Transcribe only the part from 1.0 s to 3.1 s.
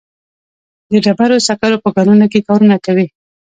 ډبرو سکرو په کانونو کې کارونه کوي.